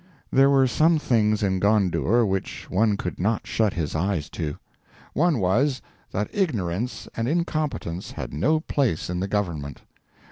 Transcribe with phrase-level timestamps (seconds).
[0.31, 4.57] There were some things in Gondour which one could not shut his eyes to.
[5.13, 5.79] One was,
[6.11, 9.83] that ignorance and incompetence had no place in the government.